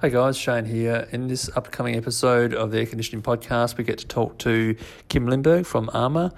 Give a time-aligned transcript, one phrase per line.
[0.00, 1.08] Hey guys, Shane here.
[1.10, 4.76] In this upcoming episode of the Air Conditioning Podcast, we get to talk to
[5.08, 6.32] Kim Limburg from ARMA.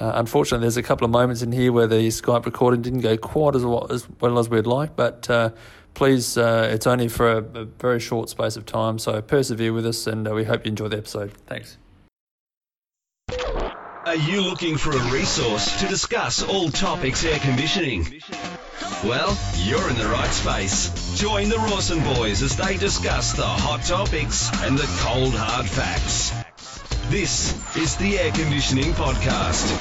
[0.00, 3.16] Uh, unfortunately, there's a couple of moments in here where the Skype recording didn't go
[3.16, 5.50] quite as well as, well as we'd like, but uh,
[5.94, 9.86] please, uh, it's only for a, a, very short space of time, so persevere with
[9.86, 11.30] us and uh, we hope you enjoy the episode.
[11.46, 11.78] Thanks.
[14.06, 18.20] Are you looking for a resource to discuss all topics air conditioning?
[19.02, 21.18] Well, you're in the right space.
[21.18, 26.32] Join the Rawson boys as they discuss the hot topics and the cold hard facts.
[27.08, 29.72] This is the Air Conditioning Podcast.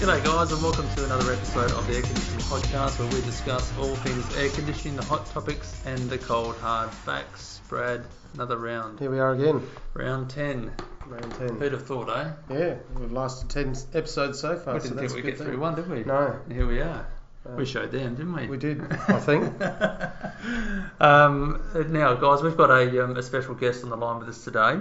[0.00, 3.72] G'day guys and welcome to another episode of the Air Conditioning Podcast where we discuss
[3.78, 7.62] all things air conditioning, the hot topics and the cold hard facts.
[7.68, 8.04] Brad,
[8.34, 9.00] another round.
[9.00, 9.66] Here we are again.
[9.94, 10.70] Round 10.
[11.06, 11.48] Round 10.
[11.56, 12.30] Who'd have thought, eh?
[12.50, 14.74] Yeah, we've lasted 10 episodes so far.
[14.74, 15.46] We didn't so think we'd get thing.
[15.46, 16.04] through one, did we?
[16.04, 16.38] No.
[16.50, 17.06] Here we are.
[17.46, 18.46] Uh, we showed them, didn't we?
[18.46, 19.44] We did, I think.
[21.00, 24.42] um, now, guys, we've got a, um, a special guest on the line with us
[24.44, 24.80] today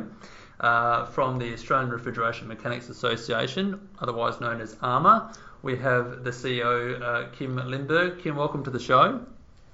[0.62, 5.34] uh, from the Australian Refrigeration Mechanics Association, otherwise known as ARMA.
[5.62, 8.20] We have the CEO, uh, Kim Limburg.
[8.20, 9.22] Kim, welcome to the show.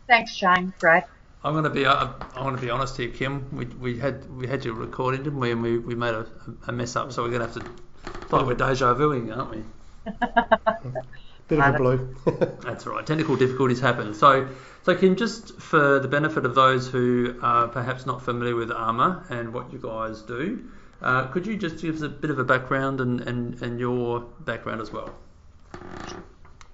[0.07, 0.73] Thanks, Shane.
[0.79, 1.05] Brad.
[1.43, 3.47] I'm going to be uh, I want to be honest here, Kim.
[3.55, 5.51] We, we had we had you recording, didn't we?
[5.51, 6.25] And we, we made a,
[6.67, 8.21] a mess up, so we're going to have to.
[8.21, 9.63] It's like we're deja vuing, aren't we?
[11.47, 12.15] Bit of a blue.
[12.61, 13.05] That's right.
[13.05, 14.13] Technical difficulties happen.
[14.13, 14.49] So,
[14.83, 19.25] so Kim, just for the benefit of those who are perhaps not familiar with ARMA
[19.29, 20.69] and what you guys do,
[21.01, 24.19] uh, could you just give us a bit of a background and, and, and your
[24.41, 25.15] background as well?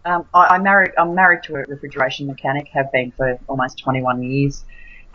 [0.06, 4.23] Um, I, I married, I'm married to a refrigeration mechanic, have been for almost 21
[4.23, 4.64] years.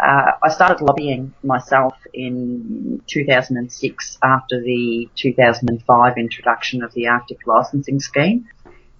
[0.00, 8.00] Uh, I started lobbying myself in 2006 after the 2005 introduction of the ARCtick licensing
[8.00, 8.48] scheme.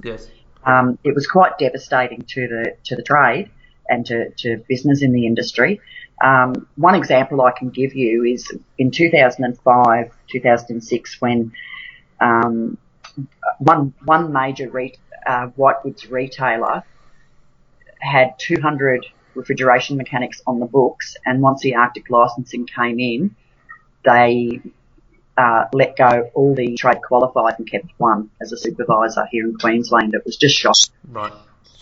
[0.05, 0.28] Yes.
[0.64, 3.50] Um, it was quite devastating to the to the trade
[3.88, 5.80] and to, to business in the industry.
[6.22, 11.52] Um, one example I can give you is in 2005, 2006, when
[12.20, 12.77] um,
[13.58, 16.83] one one major re- uh, white goods retailer
[18.00, 23.36] had 200 refrigeration mechanics on the books, and once the ARCtick licensing came in,
[24.05, 24.61] they
[25.36, 29.55] uh, let go all the trade qualified and kept one as a supervisor here in
[29.55, 30.14] Queensland.
[30.14, 30.95] It was just shocking.
[31.08, 31.33] Right.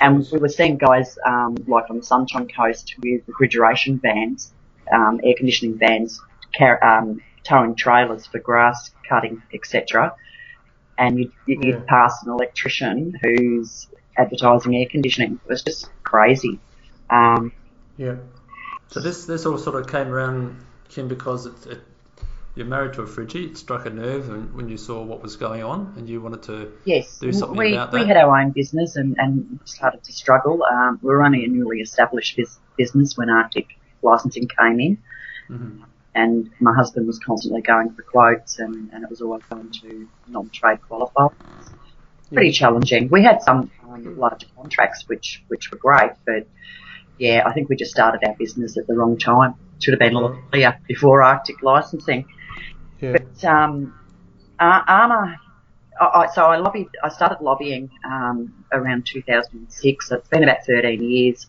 [0.00, 4.52] And we were seeing guys um, like on the Sunshine Coast with refrigeration vans,
[4.92, 6.20] um, air conditioning vans,
[6.56, 10.14] car- um, towing trailers for grass cutting, etc.
[10.98, 11.80] And you'd, you'd Yeah.
[11.86, 13.86] pass an electrician who's
[14.16, 15.40] advertising air conditioning.
[15.44, 16.58] It was just crazy.
[17.08, 17.52] Um,
[17.96, 18.16] yeah.
[18.88, 20.56] So this this all sort of came around,
[20.88, 21.80] Kim, because it, it,
[22.54, 23.50] you're married to a fridgie.
[23.50, 26.42] It struck a nerve and when you saw what was going on, and you wanted
[26.44, 26.72] to.
[26.84, 28.00] Yes, do something we, about that.
[28.00, 30.64] we had our own business and, and started to struggle.
[30.64, 33.66] Um, we were only a newly established bus- business when ARCtick
[34.02, 34.98] licensing came in,
[35.50, 35.84] Mhm.
[36.18, 40.08] And my husband was constantly going for quotes, and, and it was always going to
[40.26, 41.32] non-trade qualifiers.
[42.32, 43.08] Pretty challenging.
[43.08, 46.46] We had some um, larger contracts, which which were great, but
[47.18, 49.54] yeah, I think we just started our business at the wrong time.
[49.80, 52.26] Should have been a lot earlier before ARCtick licensing.
[53.00, 53.12] Yeah.
[53.12, 53.94] But um,
[54.58, 55.36] Ar- ARMA,
[56.00, 56.88] I, I, so I lobbied.
[57.02, 60.08] I started lobbying um, around 2006.
[60.08, 61.46] So it's been about 13 years.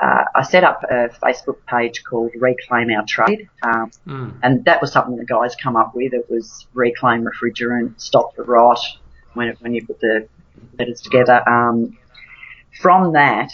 [0.00, 4.38] Uh, I set up a Facebook page called Reclaim Our Trade, um, Mm.
[4.42, 6.12] and that was something the guys come up with.
[6.12, 8.80] It was reclaim refrigerant, stop the rot.
[9.34, 10.28] When it, when you put the
[10.78, 11.96] letters together, um,
[12.80, 13.50] from that,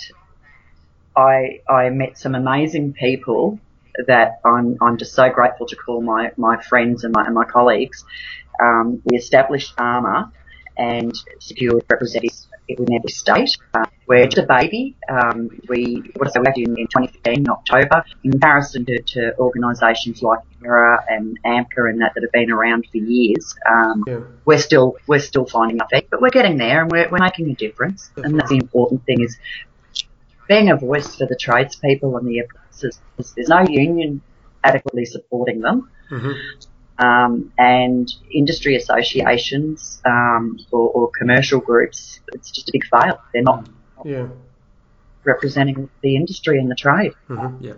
[1.17, 3.61] I I met some amazing people
[4.07, 7.45] that I'm I'm just so grateful to call my my friends and my and my
[7.45, 8.05] colleagues.
[8.63, 10.33] Um, we established ARMA
[10.77, 13.57] and secured representatives in every state.
[13.75, 14.97] Uh, we're just a baby.
[15.09, 18.05] Um, we what I say we had in, in 2015 in October.
[18.25, 22.87] In comparison to, to organisations like AIRAH and AMCA and that that have been around
[22.91, 24.21] for years, um, Yeah.
[24.45, 27.51] we're still we're still finding our feet, but we're getting there and we're, we're making
[27.51, 28.11] a difference.
[28.17, 29.37] And that's the important thing is
[30.49, 33.01] being a voice for the tradespeople and the apprentices.
[33.37, 34.23] There's no union
[34.65, 35.91] adequately supporting them.
[36.09, 36.33] hmm
[36.99, 43.21] Um, and industry associations um, or, or commercial groups, it's just a big fail.
[43.33, 43.69] They're not
[44.05, 44.27] Yeah.
[45.25, 47.13] representing the industry and the trade.
[47.29, 47.75] hmm Yeah.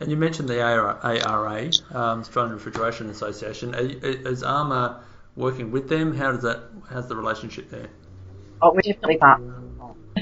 [0.00, 3.72] And you mentioned the ARA, ARA um, Australian Refrigeration Association.
[3.74, 5.00] Is ARMA
[5.36, 6.14] working with them?
[6.14, 6.64] How does that?
[6.90, 7.88] How's the relationship there?
[8.60, 9.40] Oh, we're definitely part.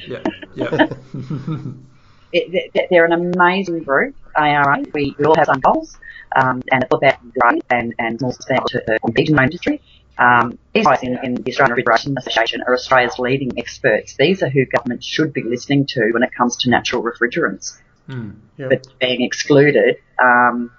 [0.07, 0.23] Yeah.
[0.55, 0.89] Yeah.
[2.37, 4.79] It, they- they're an amazing group, ARA.
[4.93, 5.97] We, we all have some goals,
[6.37, 9.81] um, and it's all about trade and, and more sustainable to compete in our industry.
[10.19, 14.15] Um, these guys in, in the Australian Refrigeration Association are Australia's leading experts.
[14.17, 17.79] These are who governments should be listening to when it comes to natural refrigerants.
[18.09, 18.37] Mm.
[18.59, 18.69] Yep.
[18.69, 20.71] but being excluded um,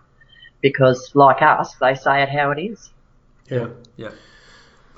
[0.61, 2.91] because, like us, they say it how it is.
[3.49, 3.67] Yeah.
[3.97, 4.11] Yeah.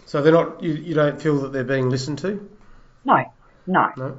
[0.06, 0.62] So they're not.
[0.62, 2.50] You, you don't feel that they're being listened to?
[3.06, 3.25] No,
[3.65, 4.18] no, No.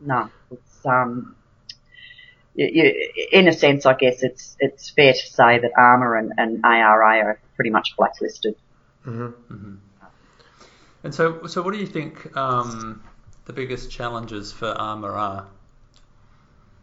[0.00, 0.30] no.
[0.50, 1.35] It's um, you, you,
[2.56, 7.18] in a sense, I guess it's it's fair to say that ARMA and, and ARA
[7.24, 8.54] are pretty much blacklisted.
[9.04, 9.28] hmm
[11.04, 13.02] And so, so what do you think um,
[13.44, 15.46] the biggest challenges for ARMA are?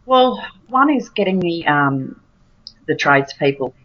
[0.06, 2.20] Well, one is getting the um,
[2.86, 3.76] the tradespeople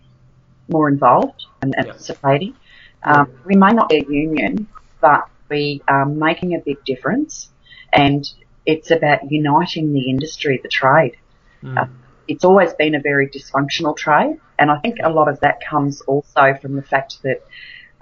[0.70, 1.94] more involved and Yeah.
[1.94, 2.56] participating.
[3.04, 4.68] Um, we may not be a union,
[5.02, 7.52] but we are making a big difference,
[7.94, 8.24] and
[8.66, 11.16] it's about uniting the industry, the trade.
[11.64, 11.86] Uh,
[12.28, 16.02] it's always been a very dysfunctional trade, and I think a lot of that comes
[16.02, 17.44] also from the fact that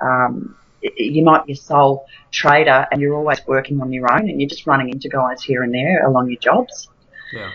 [0.01, 4.39] um, you might be a sole trader and you're always working on your own, and
[4.39, 6.89] you're just running into guys here and there along your jobs.
[7.33, 7.51] Yeah.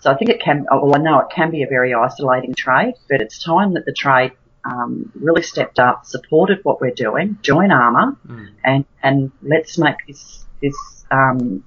[0.00, 2.94] So I think it can, well, I know it can be a very isolating trade,
[3.08, 4.32] but it's time that the trade
[4.64, 8.48] um, really stepped up, supported what we're doing, join ARMA, Mm.
[8.64, 10.74] and and let's make this this
[11.12, 11.62] um,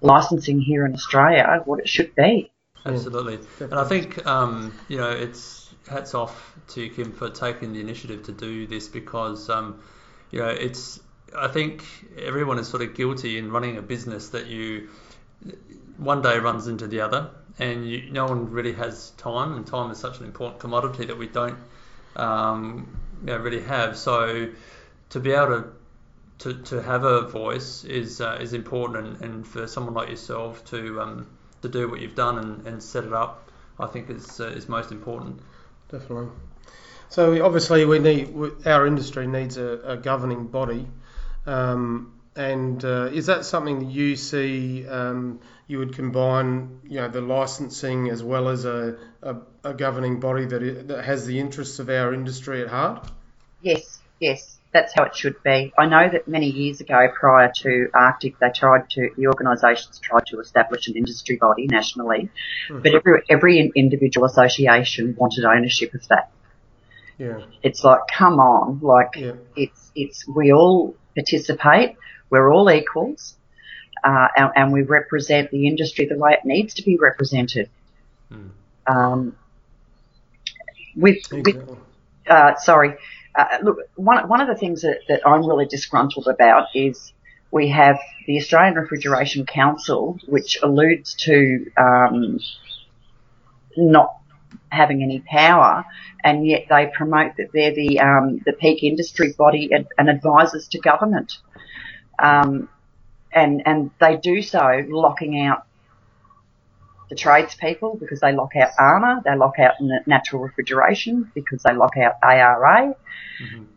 [0.00, 2.52] licensing here in Australia what it should be.
[2.86, 3.40] Absolutely.
[3.60, 8.22] And I think, um, you know, it's hats off to Kim, for taking the initiative
[8.24, 9.80] to do this because, um,
[10.30, 11.00] you know, it's,
[11.36, 11.84] I think
[12.18, 14.88] everyone is sort of guilty in running a business that you,
[15.96, 19.90] one day runs into the other and you, no one really has time and time
[19.90, 21.58] is such an important commodity that we don't,
[22.16, 23.96] um, you know, really have.
[23.96, 24.48] So
[25.10, 25.72] to be able to
[26.38, 30.64] to, to have a voice is uh, is important, and, and for someone like yourself
[30.66, 31.26] to um,
[31.62, 34.68] to do what you've done and, and set it up, I think is uh, is
[34.68, 35.40] most important.
[35.90, 36.28] Definitely.
[37.08, 40.86] So we- obviously we need we- our industry needs a, a governing body,
[41.46, 47.08] um, and uh, is that something that you see um, you would combine, you know,
[47.08, 51.78] the licensing as well as a, a, a governing body that, that has the interests
[51.78, 53.10] of our industry at heart?
[53.60, 55.72] Yes, yes, that's how it should be.
[55.78, 60.26] I know that many years ago, prior to ARCtick, they tried to, the organisations tried
[60.26, 62.30] to establish an industry body nationally,
[62.68, 66.30] but every, every individual association wanted ownership of that.
[67.16, 67.40] Yeah.
[67.62, 69.32] It's like, come on, like, Yeah.
[69.56, 71.96] it's, it's, we all participate,
[72.28, 73.36] we're all equals,
[74.04, 77.70] uh, and, and we represent the industry the way it needs to be represented.
[78.86, 79.36] Um,
[80.94, 81.56] with, with
[82.28, 82.96] uh, sorry.
[83.38, 87.12] Uh, look, one, one of the things that, that I'm really disgruntled about is
[87.52, 87.96] we have
[88.26, 92.40] the Australian Refrigeration Council, which alludes to um,
[93.76, 94.16] not
[94.70, 95.84] having any power,
[96.24, 100.66] and yet they promote that they're the um, the peak industry body and, and advisors
[100.68, 101.38] to government,
[102.18, 102.68] um,
[103.32, 105.64] and and they do so locking out
[107.08, 109.74] the tradespeople because they lock out ARMA, they lock out
[110.06, 112.94] natural refrigeration because they lock out ARA.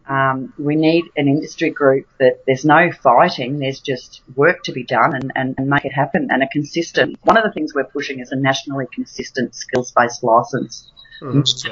[0.10, 4.84] Um, we need an industry group that there's no fighting, there's just work to be
[4.84, 7.18] done and, and, and make it happen and a consistent.
[7.24, 10.92] One of the things we're pushing is a nationally consistent skills-based license.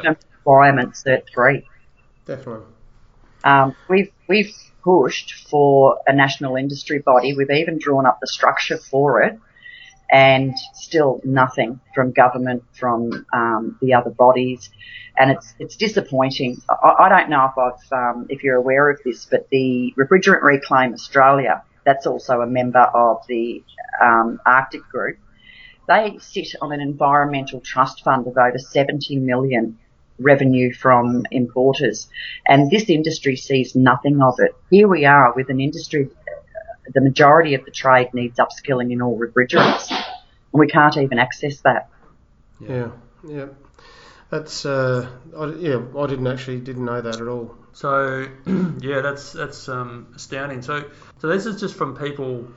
[0.06, 0.14] Yeah.
[0.38, 1.68] Requirement Cert 3.
[2.26, 2.66] Definitely.
[3.44, 4.54] Um, we've we've
[4.84, 7.36] pushed for a national industry body.
[7.36, 9.40] We've even drawn up the structure for it,
[10.12, 14.70] and still nothing from government, from um, the other bodies,
[15.18, 16.62] and it's it's disappointing.
[16.70, 20.42] I, I don't know if I've um, if you're aware of this, but the Refrigerant
[20.42, 23.64] Reclaim Australia, that's also a member of the
[24.02, 25.18] um, ARCtick Group.
[25.88, 29.78] They sit on an environmental trust fund of over 70 million
[30.20, 32.08] revenue from importers.
[32.48, 34.56] And this industry sees nothing of it.
[34.70, 36.10] Here we are with an industry,
[36.94, 39.90] the majority of the trade needs upskilling in all refrigerants.
[39.92, 41.90] And we can't even access that.
[42.60, 42.92] Yeah.
[43.28, 43.48] Yeah.
[44.30, 45.82] That's uh, I, yeah.
[45.98, 47.56] I didn't actually didn't know that at all.
[47.74, 48.28] So
[48.80, 50.62] yeah, that's that's um, astounding.
[50.62, 52.48] So so this is just from people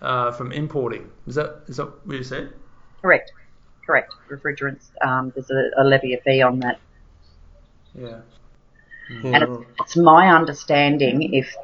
[0.00, 1.10] uh, from importing.
[1.26, 2.52] Is that is that what you said?
[3.02, 3.32] Correct.
[3.86, 4.14] Correct.
[4.30, 6.78] Refrigerants, um, there's a, a levy a fee on that.
[7.94, 8.20] Yeah.
[9.10, 9.30] Yeah.
[9.32, 11.56] And it's, it's my understanding if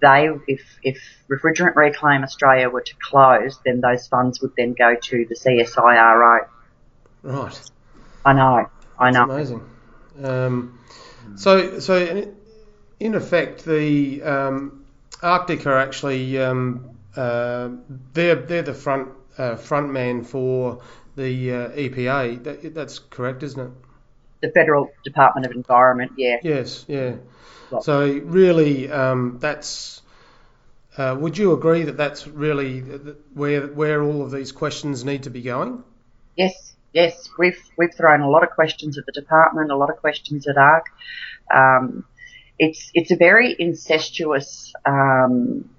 [0.00, 4.94] they, if, if Refrigerant Reclaim Australia were to close, then those funds would then go
[4.94, 6.46] to the CSIRO.
[7.22, 7.70] Right.
[8.24, 8.66] I know.
[8.98, 9.34] I That's know.
[9.34, 9.70] amazing.
[10.22, 10.78] Um,
[11.36, 12.36] so, so in,
[12.98, 14.84] in effect, the um,
[15.22, 17.70] ARCtick are actually um, uh,
[18.12, 20.82] they're they're the front uh, front man for
[21.16, 22.44] the uh, EPA.
[22.44, 23.72] That, that's correct, isn't it?
[24.42, 26.36] The Federal Department of Environment, yeah.
[26.42, 26.84] Yes.
[26.88, 27.16] Yeah.
[27.82, 30.02] So really, um, that's.
[30.96, 32.80] Uh, would you agree that that's really
[33.34, 35.84] where where all of these questions need to be going?
[36.36, 39.96] Yes, Yes, we've we've thrown a lot of questions at the department, a lot of
[39.98, 40.86] questions at ARC.
[41.52, 42.04] Um,
[42.58, 45.70] it's it's a very incestuous um,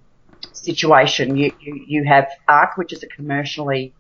[0.54, 1.36] situation.
[1.36, 3.94] You, you you have ARC, which is a commercially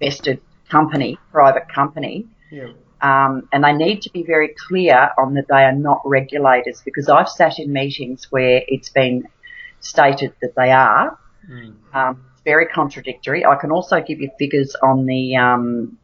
[0.00, 2.72] vested company, private company, Yeah.
[3.00, 7.08] Um, and they need to be very clear on that they are not regulators because
[7.08, 9.28] I've sat in meetings where it's been
[9.80, 11.18] stated that they are.
[11.92, 13.44] Um, it's very contradictory.
[13.44, 15.98] I can also give you figures on the um,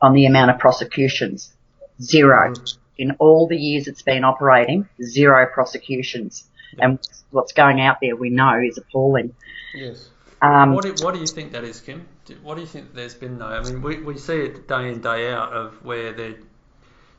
[0.00, 1.52] on the amount of prosecutions.
[2.00, 2.52] Zero.
[2.96, 6.44] In all the years it's been operating, zero prosecutions.
[6.78, 6.98] And
[7.30, 9.34] what's going out there we know is appalling.
[9.74, 10.08] Yes.
[10.40, 12.06] Um, What do, what do you think that is, Kim?
[12.42, 13.46] What do you think there's been though?
[13.46, 16.36] I mean, we, we see it day in day out of where they,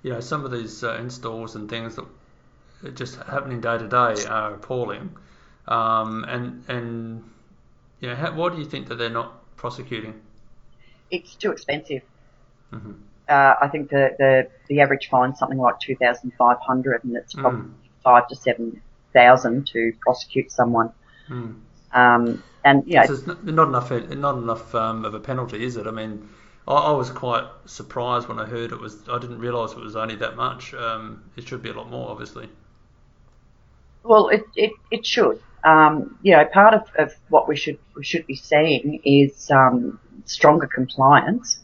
[0.04, 2.06] you know, some of these uh, installs and things that
[2.84, 5.16] are just happening day to day are appalling.
[5.68, 7.24] Um, and and
[8.00, 10.22] you know, how, what do you think that they're not prosecuting?
[11.12, 12.04] it's too expensive.
[12.72, 12.96] Mhm.
[13.28, 17.70] Uh, I think the, the, the average fine's something like 2,500 and it's probably
[18.04, 20.92] five to 7,000 to prosecute someone.
[21.30, 21.60] Mm.
[21.92, 25.78] Um, and, you know, So it's not, enough, not enough um, of a penalty, is
[25.78, 25.88] it?
[25.88, 26.28] I mean,
[26.68, 28.98] I, I was quite surprised when I heard it was.
[29.10, 30.74] I didn't realise it was only that much.
[30.74, 32.50] Um, it should be a lot more, obviously.
[34.04, 35.42] Well, it, it, it should.
[35.64, 40.00] Um, you know, part of, of what we should we should be seeing is um,
[40.26, 41.60] stronger compliance.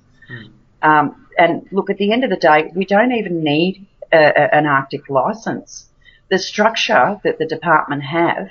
[0.81, 4.55] Um, and look, at the end of the day, we don't even need a, a,
[4.55, 5.87] an ARCtick license.
[6.29, 8.49] The structure that the department have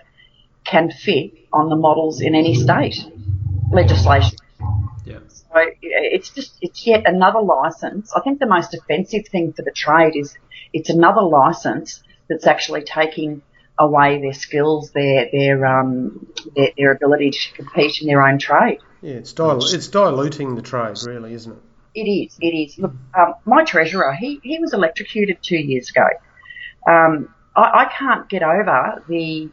[0.64, 2.96] can fit on the models in any state
[3.72, 4.38] legislation.
[5.04, 5.18] Yeah.
[5.28, 8.12] So it's just it's yet another license.
[8.14, 10.34] I think the most offensive thing for the trade is
[10.72, 13.42] it's another license that's actually taking
[13.78, 18.78] away their skills, their their um their, their ability to compete in their own trade.
[19.02, 21.58] Yeah, it's dil- it's diluting the trade, really, isn't it?
[21.94, 22.36] It is.
[22.40, 22.78] It is.
[22.78, 26.06] Look, um, my treasurer, he, he was electrocuted two years ago.
[26.88, 29.50] Um, I, I can't get over the.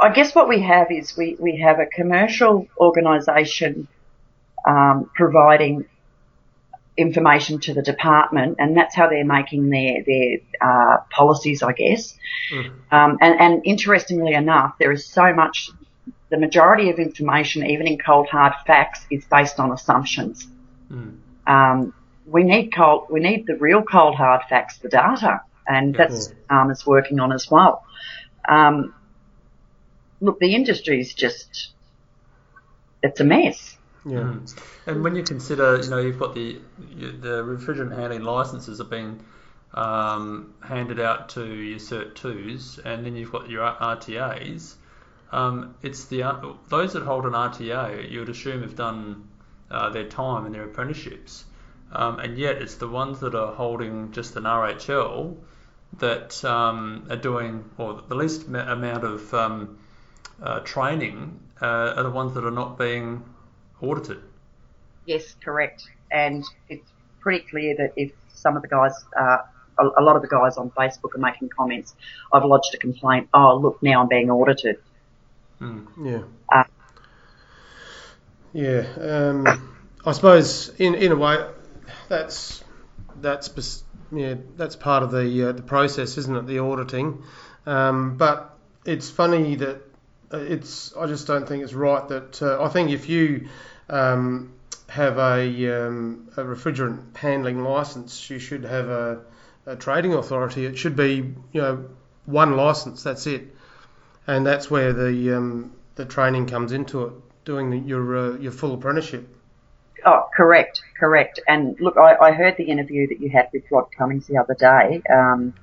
[0.00, 3.88] I guess what we have is we, we have a commercial organisation
[4.66, 5.86] um, providing
[6.96, 12.16] information to the department, and that's how they're making their their uh, policies, I guess.
[12.92, 15.70] Um, and, and interestingly enough, there is so much.
[16.30, 20.48] The majority of information, even in cold hard facts, is based on assumptions.
[21.46, 21.94] Um,
[22.26, 26.70] we need cold, we need the real cold hard facts, the data, and that's um,
[26.70, 27.84] is working on as well.
[28.48, 28.94] Um,
[30.24, 31.70] look, the industry is just
[33.02, 33.76] it's a mess.
[34.06, 34.34] Yeah.
[34.86, 39.20] And when you consider, you know, you've got the the refrigerant handling licenses have been
[39.74, 44.74] um, handed out to your Cert twos, and then you've got your RTAs.
[45.32, 46.22] Um, it's the
[46.68, 49.28] those that hold an RTA, you would assume have done
[49.70, 51.44] uh, their time and their apprenticeships,
[51.92, 55.36] um, and yet it's the ones that are holding just an RHL
[55.98, 59.78] that um, are doing, or the least amount of um,
[60.42, 63.24] uh, training uh, are the ones that are not being
[63.80, 64.22] audited.
[65.06, 65.84] Yes, correct.
[66.10, 66.88] And it's
[67.20, 69.38] pretty clear that if some of the guys, uh,
[69.78, 71.94] a, a lot of the guys on Facebook are making comments,
[72.32, 73.28] I've lodged a complaint.
[73.34, 74.76] Oh, look, now I'm being audited.
[75.60, 76.22] Yeah.
[76.52, 76.64] Uh,
[78.52, 78.86] Yeah.
[79.00, 81.44] Um, I suppose in in a way,
[82.08, 82.62] that's
[83.20, 86.46] that's yeah that's part of the uh, the process, isn't it?
[86.46, 87.22] The auditing.
[87.66, 89.80] Um, but it's funny that
[90.36, 90.94] it's.
[90.96, 93.48] I just don't think it's right that uh, I think if you
[93.88, 94.52] um,
[94.88, 99.20] have a um, a refrigerant handling license, you should have a,
[99.66, 100.66] a trading authority.
[100.66, 101.86] It should be you know
[102.26, 103.02] one license.
[103.02, 103.54] That's it,
[104.26, 107.12] and that's where the um, the training comes into it
[107.44, 109.28] doing the, your uh, your full apprenticeship.
[110.06, 111.40] Oh, correct, correct.
[111.48, 114.54] And look, I, I heard the interview that you had with Rod Cummings the other
[114.54, 115.54] day, um,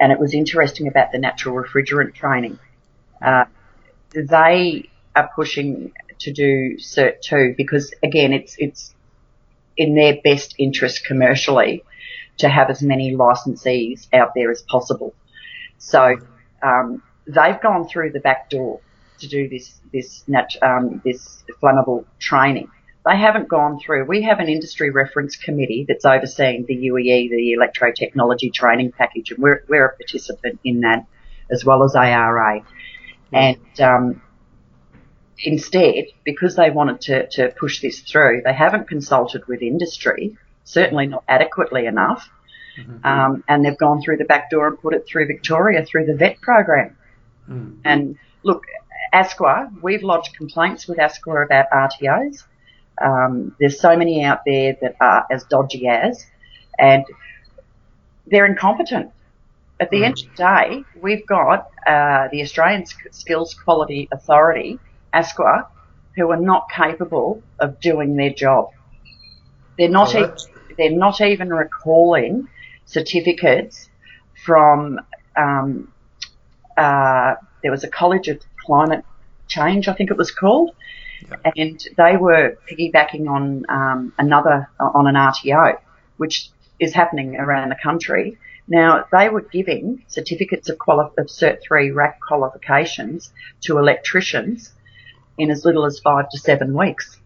[0.00, 2.58] and it was interesting about the natural refrigerant training.
[3.20, 3.44] Uh,
[4.14, 8.94] they are pushing to do Cert 2 because, again, it's, it's
[9.76, 11.82] in their best interest commercially
[12.38, 15.14] to have as many licensees out there as possible.
[15.78, 16.16] So
[16.62, 18.80] um, they've gone through the back door
[19.18, 22.68] to do this this nat- um, this flammable training.
[23.04, 24.04] They haven't gone through.
[24.04, 29.42] We have an industry reference committee that's overseeing the UEE, the electrotechnology training package, and
[29.42, 31.06] we're we're a participant in that
[31.50, 32.60] as well as ARA.
[33.32, 34.22] And um,
[35.38, 41.06] instead, because they wanted to, to push this through, they haven't consulted with industry, certainly
[41.06, 42.28] not adequately enough.
[43.04, 46.14] Um, and they've gone through the back door and put it through Victoria through the
[46.14, 46.96] VET program.
[47.84, 48.64] And look,
[49.12, 52.44] ASQA, we've lodged complaints with ASQA about RTOs.
[53.02, 56.24] Um, there's so many out there that are as dodgy as,
[56.78, 57.04] and
[58.26, 59.10] they're incompetent.
[59.82, 64.78] At the end of the day, we've got uh, the Australian Skills Quality Authority,
[65.12, 65.66] ASQA,
[66.14, 68.70] who are not capable of doing their job.
[69.76, 70.14] They're not.
[70.14, 70.26] E-
[70.78, 72.46] they're not even recalling
[72.86, 73.88] certificates
[74.44, 75.00] from.
[75.36, 75.92] Um,
[76.76, 77.34] uh,
[77.64, 79.04] there was a College of Climate
[79.48, 80.76] Change, I think it was called,
[81.56, 85.76] and they were piggybacking on um, another on an RTO,
[86.18, 88.38] which is happening around the country.
[88.68, 94.72] Now they were giving certificates of, quali- of Cert Three RAC qualifications to electricians
[95.38, 97.18] in as little as five to seven weeks.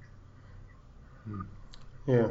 [2.07, 2.29] Yeah.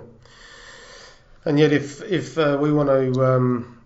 [1.44, 3.84] And yet, if if uh, we want to um,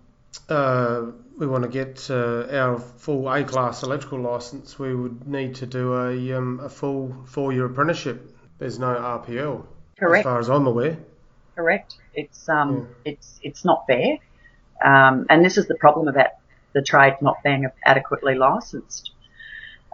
[0.48, 5.56] uh, we want to get uh, our full A class electrical license, we would need
[5.56, 8.34] to do a um, a full four year apprenticeship.
[8.58, 9.66] There's no RPL,
[9.98, 10.20] Correct.
[10.20, 10.98] as far as I'm aware.
[11.54, 11.96] Correct.
[12.14, 14.18] It's um, it's it's not fair,
[14.82, 16.30] um, and this is the problem about
[16.72, 19.10] the trade not being adequately licensed.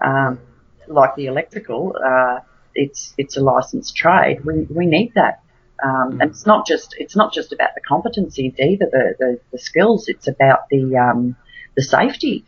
[0.02, 0.40] Um,
[0.88, 2.40] like the electrical, uh,
[2.74, 4.44] it's it's a licensed trade.
[4.44, 5.40] We we need that,
[5.82, 9.58] um, and it's not just it's not just about the competencies either, the the, the
[9.58, 10.08] skills.
[10.08, 11.36] It's about the um,
[11.74, 12.44] the safety.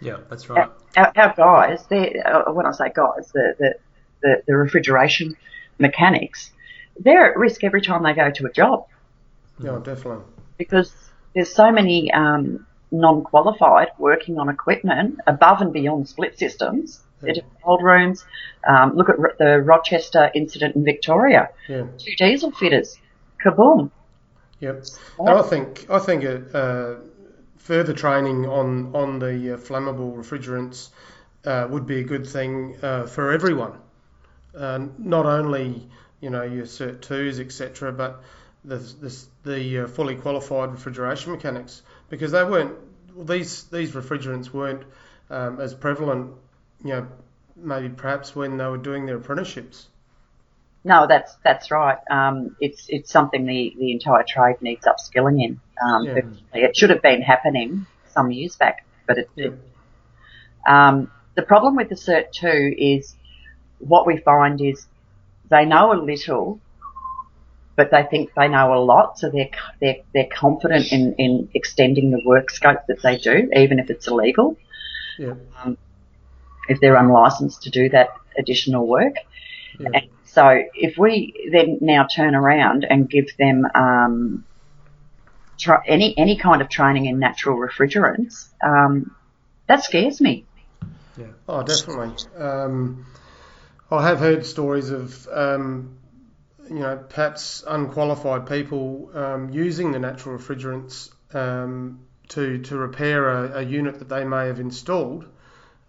[0.00, 0.70] Yeah, that's right.
[0.96, 3.74] Our, our guys, they uh, when I say guys, the, the
[4.22, 5.36] the the refrigeration
[5.78, 6.52] mechanics,
[6.98, 8.86] they're at risk every time they go to a job
[9.62, 10.24] Yeah, definitely.
[10.60, 10.94] Because
[11.34, 17.00] there's so many um, non-qualified working on equipment above and beyond split systems.
[17.24, 18.24] Just cold rooms.
[18.66, 21.50] Um, look at the Rochester incident in Victoria.
[21.68, 21.84] Yeah.
[21.98, 22.98] Two diesel fitters.
[23.44, 23.90] Kaboom.
[24.60, 24.84] Yep.
[25.18, 26.96] And I think I think uh, uh,
[27.58, 30.88] further training on on the uh, flammable refrigerants
[31.44, 33.72] uh, would be a good thing uh, for everyone.
[34.54, 35.88] Uh, not only
[36.20, 37.92] you know your Cert twos etc.
[37.92, 38.22] But
[38.64, 42.74] the the, the uh, fully qualified refrigeration mechanics because they weren't
[43.14, 44.82] well, these these refrigerants weren't
[45.30, 46.32] um, as prevalent
[46.84, 47.06] you know
[47.56, 49.88] maybe perhaps when they were doing their apprenticeships.
[50.82, 51.98] No, that's that's right.
[52.10, 55.60] Um, it's it's something the, the entire trade needs upskilling in.
[55.82, 56.20] Um, Yeah.
[56.54, 59.44] It should have been happening some years back, but it Yeah.
[59.44, 59.60] didn't.
[60.66, 63.14] Um, the problem with the Cert 2 is
[63.78, 64.86] what we find is
[65.48, 66.60] they know a little,
[67.80, 69.48] but they think they know a lot, so they're,
[69.80, 74.06] they're, they're confident in, in extending the work scope that they do, even if it's
[74.06, 74.58] illegal,
[75.18, 75.36] Yeah.
[76.68, 79.14] if they're unlicensed to do that additional work.
[79.78, 79.88] Yeah.
[79.94, 84.44] And so if we then now turn around and give them um,
[85.58, 89.16] tra- any any kind of training in natural refrigerants, um,
[89.68, 90.44] that scares me.
[91.16, 91.28] Yeah.
[91.48, 92.12] Oh, definitely.
[92.36, 93.06] Um,
[93.90, 95.96] I have heard stories of, um,
[96.70, 103.58] you know, perhaps unqualified people um, using the natural refrigerants um, to to repair a,
[103.58, 105.26] a unit that they may have installed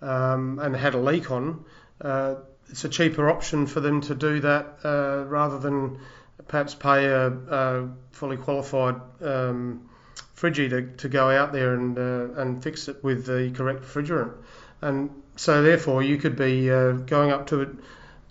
[0.01, 1.63] um, and had a leak on.
[2.01, 2.35] Uh,
[2.69, 5.99] it's a cheaper option for them to do that uh, rather than
[6.47, 9.87] perhaps pay a, a fully qualified um,
[10.35, 14.33] to, to go out there and uh, and fix it with the correct refrigerant.
[14.81, 17.77] And so therefore you could be uh, going up to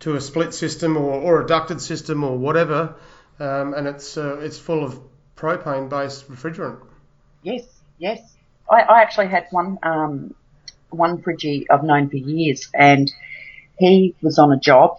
[0.00, 2.94] to a split system or, or a ducted system or whatever,
[3.38, 4.98] um, and it's uh, it's full of
[5.36, 6.80] propane based refrigerant.
[7.42, 7.64] Yes,
[7.98, 8.20] yes.
[8.68, 10.34] I, I actually had one um,
[10.90, 13.10] one fridgie I've known for years, and
[13.78, 14.98] he was on a job,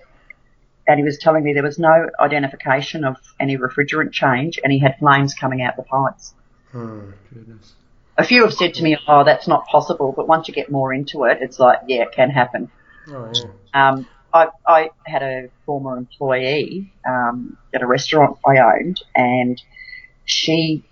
[0.87, 4.79] and he was telling me there was no identification of any refrigerant change, and he
[4.79, 6.33] had flames coming out the pipes.
[6.73, 7.73] Oh goodness.
[8.17, 10.93] A few have said to me, "Oh, that's not possible," but once you get more
[10.93, 12.69] into it, it's like, yeah, it can happen.
[13.07, 13.89] Oh yeah.
[13.89, 19.61] Um, I, I had a former employee um, at a restaurant I owned, and
[20.25, 20.83] she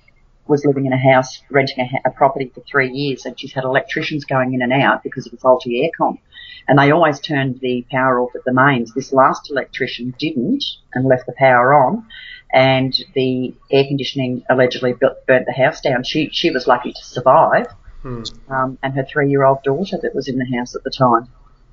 [0.47, 3.54] was living in a house, renting a, ha- a property for three years, and she's
[3.54, 6.17] had electricians going in and out because of a faulty aircon.
[6.67, 8.93] And they always turned the power off at the mains.
[8.93, 12.06] This last electrician didn't and left the power on,
[12.52, 16.04] and the air conditioning allegedly bu- burnt the house down.
[16.04, 17.67] She she was lucky to survive,
[18.02, 18.23] Hmm.
[18.49, 21.28] um, and her three-year-old daughter that was in the house at the time.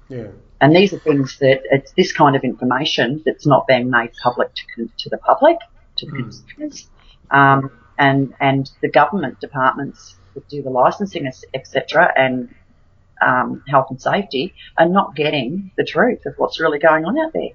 [0.09, 0.29] Yeah.
[0.61, 4.55] And these are things that it's this kind of information that's not being made public
[4.55, 5.59] to, to the public,
[5.97, 6.89] to the consumers,
[7.31, 12.55] um, and and the government departments that do the licensing, etc., and
[13.21, 17.33] um, health and safety are not getting the truth of what's really going on out
[17.33, 17.51] there.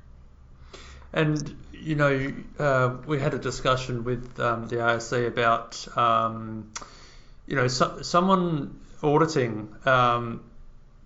[1.13, 6.71] And you know, uh, we had a discussion with um, the ASC about um,
[7.47, 10.43] you know so, someone auditing um,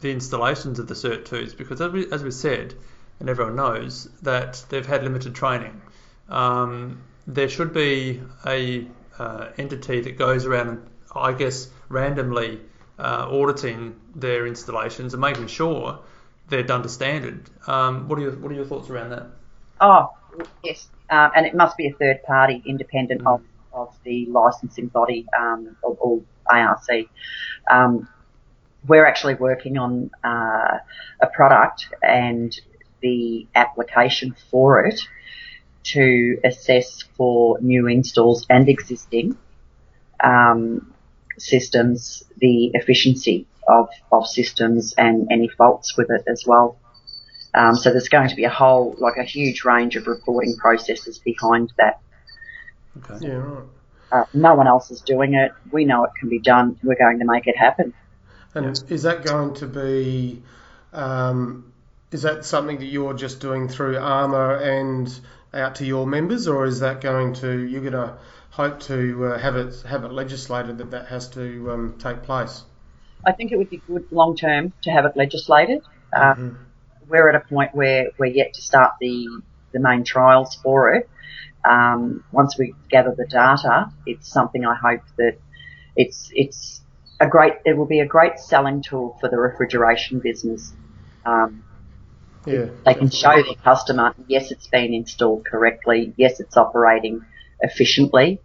[0.01, 2.73] the installations of the Cert twos because as we, as we said,
[3.19, 5.81] and everyone knows that they've had limited training.
[6.29, 12.59] Um, there should be a uh, entity that goes around, I guess, randomly
[12.99, 15.99] uh, auditing their installations and making sure
[16.49, 17.49] they're done to standard.
[17.67, 19.27] Um, what are your What are your thoughts around that?
[19.81, 20.13] Oh,
[20.63, 23.33] yes, um, and it must be a third party, independent mm.
[23.33, 23.41] of,
[23.73, 26.87] of the licensing body um, or, or ARC.
[27.69, 28.07] Um,
[28.87, 30.77] we're actually working on uh,
[31.21, 32.59] a product and
[33.01, 34.99] the application for it
[35.83, 39.37] to assess for new installs and existing
[40.23, 40.93] um,
[41.37, 46.77] systems the efficiency of, of systems and any faults with it as well.
[47.53, 51.19] Um, so there's going to be a whole, like a huge range of reporting processes
[51.19, 51.99] behind that.
[52.97, 53.27] Okay.
[53.27, 53.63] Yeah, right.
[54.11, 55.51] Uh, no one else is doing it.
[55.71, 56.77] We know it can be done.
[56.83, 57.93] We're going to make it happen.
[58.55, 58.93] And yeah.
[58.93, 60.41] is that going to be,
[60.93, 61.71] um,
[62.11, 65.19] is that something that you're just doing through ARMA and
[65.53, 68.17] out to your members, or is that going to, you're going to
[68.55, 72.63] hope to uh, have it have it legislated that that has to um, take place?
[73.25, 75.81] I think it would be good long term to have it legislated.
[76.15, 76.55] Uh, mm-hmm.
[77.09, 79.27] We're at a point where we're yet to start the
[79.73, 81.09] the main trials for it.
[81.69, 85.37] Um, once we gather the data, it's something I hope that
[85.95, 86.81] it's it's
[87.19, 90.73] a great it will be a great selling tool for the refrigeration business.
[91.25, 91.63] Um,
[92.45, 97.25] yeah, they can show their customer, yes, it's been installed correctly, yes, it's operating
[97.59, 98.39] efficiently,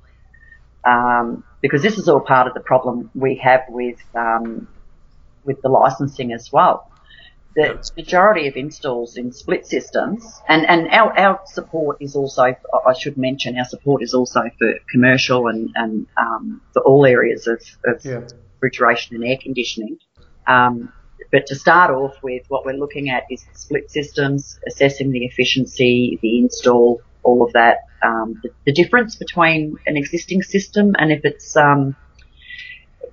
[0.84, 4.68] um, because this is all part of the problem we have with um,
[5.44, 6.90] with the licensing as well.
[7.56, 12.92] The majority of installs in split systems, and, and our, our support is also, I
[12.96, 17.60] should mention, our support is also for commercial and, and um, for all areas of,
[17.84, 18.20] of yeah.
[18.60, 19.98] Refrigeration and air conditioning.
[20.46, 20.92] Um,
[21.32, 26.18] but to start off with, what we're looking at is split systems, assessing the efficiency,
[26.22, 31.24] the install, all of that, um, the, the, difference between an existing system and if
[31.24, 31.94] it's um,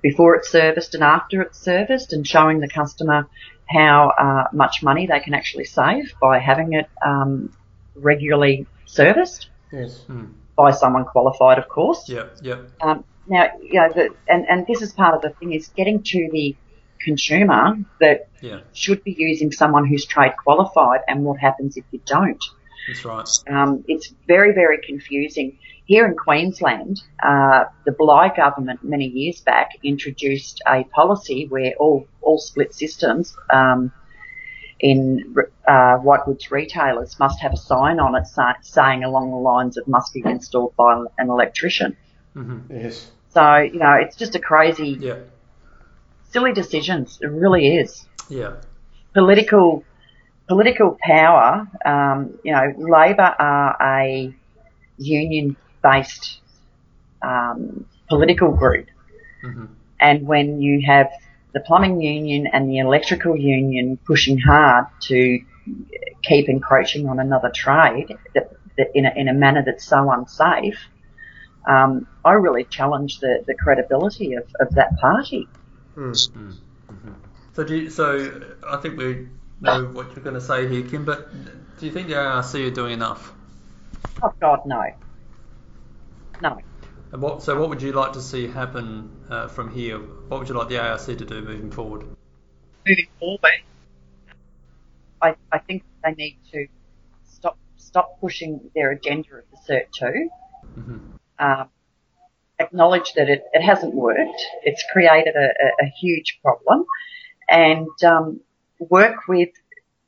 [0.02, 3.28] before it's serviced and after it's serviced, and showing the customer
[3.66, 7.52] how uh, much money they can actually save by having it um,
[7.94, 9.50] regularly serviced.
[9.72, 10.04] Yes.
[10.08, 10.32] Mm.
[10.56, 12.08] By someone qualified, of course.
[12.08, 12.38] Yep.
[12.42, 12.70] Yep.
[13.28, 16.28] Now, you know, the, and and this is part of the thing is getting to
[16.32, 16.56] the
[17.00, 18.60] consumer that yeah.
[18.72, 22.42] should be using someone who's trade qualified, and what happens if you don't.
[22.88, 23.28] That's right.
[23.48, 25.58] Um, it's very, very confusing.
[25.84, 32.06] Here in Queensland, uh, the Bligh government many years back introduced a policy where all,
[32.20, 33.92] all split systems um,
[34.80, 35.34] in
[35.66, 39.88] uh, whitegoods retailers must have a sign on it say, saying along the lines of
[39.88, 41.96] must be installed by an electrician.
[42.36, 42.74] Mm-hmm.
[42.74, 43.10] Yes.
[43.38, 45.20] So, you know, it's just a crazy, yeah.
[46.30, 47.18] silly decisions.
[47.20, 48.04] It really is.
[48.28, 48.54] Yeah.
[49.14, 49.84] Political
[50.48, 54.34] political power, um, you know, Labor are a
[54.96, 56.40] union-based
[57.22, 58.86] um, political group,
[59.44, 59.66] mm-hmm.
[60.00, 61.08] and when you have
[61.52, 65.38] the plumbing union and the electrical union pushing hard to
[66.24, 68.16] keep encroaching on another trade
[68.94, 70.78] in, a, in a manner that's so unsafe,
[71.66, 75.48] um, I really challenge the, the credibility of, of that party.
[75.96, 76.50] Mm-hmm.
[77.52, 79.28] So, do you, so I think we
[79.60, 81.30] know what you're going to say here, Kim, but
[81.78, 83.32] do you think the ARC are doing enough?
[84.22, 84.84] Oh God, no.
[86.40, 86.58] No.
[87.12, 89.98] And what, so what would you like to see happen uh, from here?
[89.98, 92.04] What would you like the ARC to do moving forward?
[92.86, 93.62] Moving forward,
[95.20, 96.66] I, I think they need to
[97.28, 100.30] stop stop pushing their agenda of the Cert 2.
[100.78, 100.98] Mm-hmm.
[101.38, 101.68] Um,
[102.58, 104.42] acknowledge that it, it hasn't worked.
[104.64, 106.86] It's created a, a, a huge problem.
[107.48, 108.40] And um,
[108.78, 109.50] work with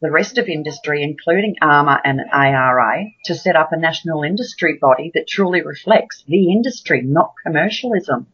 [0.03, 5.11] the rest of industry, including ARMA and ARA, to set up a national industry body
[5.15, 8.27] that truly reflects the industry, not commercialism.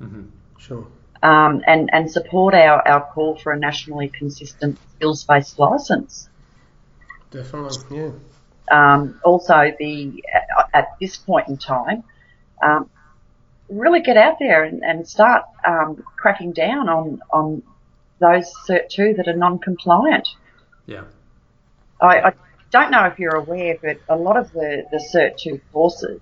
[0.00, 0.22] Mm-hmm.
[0.58, 0.86] Sure.
[1.22, 6.28] Um, and, and support our, our call for a nationally consistent skills-based license.
[7.30, 8.10] Definitely, yeah.
[8.70, 10.22] Um, also, the
[10.74, 12.04] at this point in time,
[12.62, 12.90] um,
[13.68, 17.62] really get out there and, and start um, cracking down on on
[18.18, 20.28] those Cert 2 that are non-compliant.
[20.86, 21.04] Yeah.
[22.00, 22.32] I, I,
[22.70, 26.20] don't know if you're aware, but a lot of the, the Cert 2 courses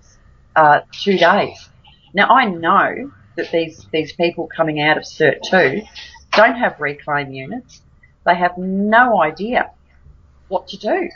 [0.55, 1.69] are two days.
[2.13, 5.81] Now, I know that these, these people coming out of Cert 2
[6.31, 7.81] don't have reclaim units.
[8.25, 9.71] They have no idea
[10.47, 11.09] what to do.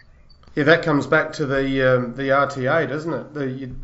[0.56, 3.34] Yeah, that comes back to the um, the RTA, doesn't it?
[3.34, 3.76] The, you,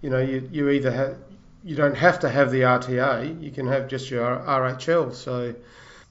[0.00, 1.16] you know, you, you either have
[1.62, 5.14] you don't have to have the RTA, you can have just your RHL.
[5.14, 5.54] So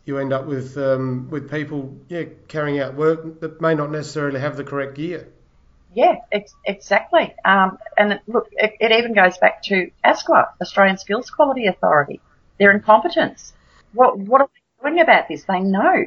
[0.06, 4.40] you end up with um, with people yeah carrying out work that may not necessarily
[4.40, 5.28] have the correct gear.
[5.94, 7.34] Yeah, ex- exactly.
[7.44, 12.22] Um, and it, look, it, it even goes back to ASQA, Australian Skills Quality Authority.
[12.60, 13.54] Their incompetence.
[13.94, 15.46] What what are they doing about this?
[15.46, 16.06] They know.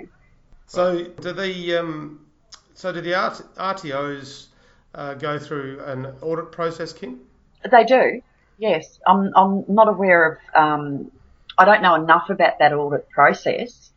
[0.67, 2.27] So do the um,
[2.75, 4.47] so do the RTOs
[4.95, 7.21] uh, go through an audit process, Kim?
[7.71, 8.23] They do.
[8.59, 10.39] Yes, I'm I'm not aware of.
[10.63, 11.11] Um,
[11.59, 13.91] I don't know enough about that audit process,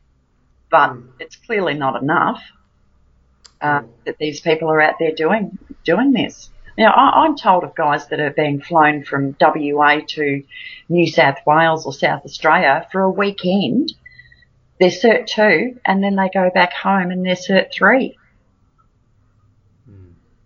[0.70, 1.08] but Mm.
[1.20, 2.42] it's clearly not enough
[3.62, 3.88] uh, Mm.
[4.06, 6.50] that these people are out there doing doing this.
[6.78, 10.44] Now, I, I'm told of guys that are being flown from WA to
[10.90, 13.94] New South Wales or South Australia for a weekend.
[14.80, 18.18] They're Cert 2 and then they go back home and they're Cert 3.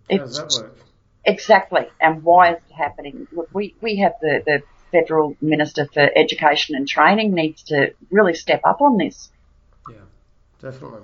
[0.08, 0.76] How does that work?
[1.24, 1.86] Exactly.
[2.00, 3.26] And why is it happening?
[3.32, 8.34] Look, we, we have the, the Federal Minister for Education and Training needs to really
[8.34, 9.30] step up on this.
[9.88, 9.96] Yeah,
[10.60, 11.02] Definitely.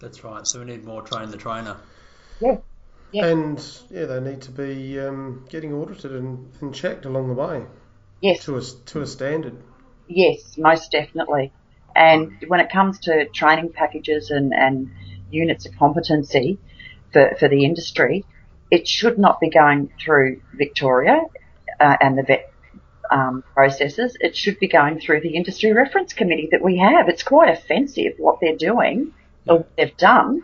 [0.00, 0.46] that's right.
[0.46, 1.76] So we need more train the trainer.
[2.40, 2.58] Yeah.
[3.12, 3.26] Yeah.
[3.26, 7.64] And yeah, they need to be um, getting audited and, and checked along the way
[8.20, 8.44] Yes.
[8.44, 9.56] to a to a standard.
[10.08, 11.52] Yes, most definitely.
[11.94, 14.90] And when it comes to training packages and, and
[15.30, 16.58] units of competency
[17.12, 18.24] for, for the industry,
[18.70, 21.22] it should not be going through Victoria
[21.80, 22.52] uh, and the vet
[23.10, 24.16] um, processes.
[24.20, 27.08] It should be going through the industry reference committee that we have.
[27.08, 29.12] It's quite offensive what they're doing
[29.46, 30.42] or what they've done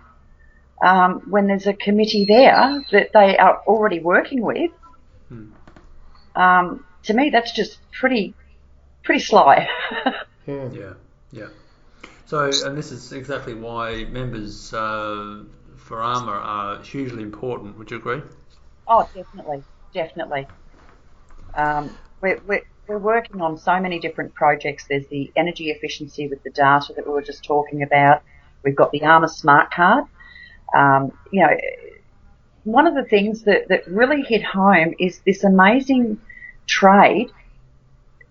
[0.83, 4.71] um, when there's a committee there that they are already working with.
[5.29, 5.53] Hmm.
[6.35, 8.35] Um, to me, that's just pretty
[9.03, 9.69] pretty sly.
[10.05, 10.13] Yeah.
[10.47, 10.93] Yeah,
[11.33, 11.49] yeah.
[12.27, 15.43] So, and this is exactly why members uh,
[15.85, 17.79] for ARMA are hugely important.
[17.79, 18.23] Would you agree?
[18.89, 20.47] Oh, definitely, definitely.
[21.55, 24.87] Um, we're, we're, we're working on so many different projects.
[24.89, 28.23] There's the energy efficiency with the data that we were just talking about.
[28.63, 30.05] We've got the ARMA smart card.
[30.75, 31.55] Um, you know,
[32.65, 36.19] one of the things that, that really hit home is this amazing
[36.67, 37.31] trade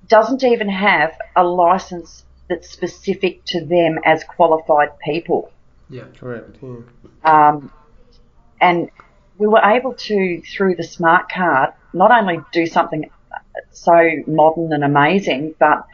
[0.08, 5.52] doesn't even have a license that's specific to them as qualified people.
[5.89, 6.06] Yeah.
[6.19, 6.58] Correct.
[6.62, 6.78] Yeah.
[7.24, 7.72] Um,
[8.62, 8.89] and
[9.38, 13.10] we were able to, through the smart card, not only do something
[13.72, 15.86] so modern and amazing, but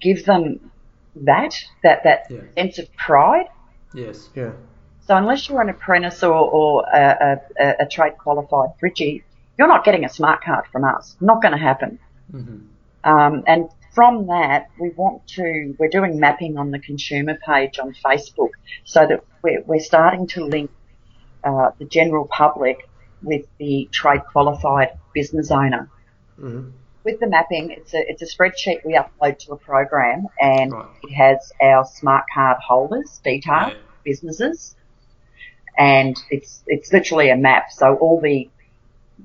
[0.00, 0.70] give them
[1.16, 2.40] that, that, that Yeah.
[2.56, 3.46] sense of pride.
[3.94, 4.28] Yes.
[4.34, 4.52] Yeah.
[5.06, 9.22] So unless you're an apprentice or, or a, a, a trade qualified fridgie,
[9.58, 11.16] you're not getting a smart card from us.
[11.20, 11.98] Not going to happen.
[12.30, 12.58] hmm
[13.04, 17.94] Um, and from that, we want to, we're doing mapping on the consumer page on
[18.04, 18.50] Facebook
[18.84, 20.70] so that we're, we're starting to link
[21.42, 22.76] uh, the general public
[23.22, 25.90] with the trade qualified business owner.
[26.38, 26.68] hmm
[27.04, 30.86] With the mapping, it's a, it's a spreadsheet we upload to a program and Right.
[31.02, 33.78] it has our smart card holders detailed, Yeah.
[34.04, 34.76] businesses,
[35.78, 37.70] and it's, it's literally a map.
[37.70, 38.50] So all the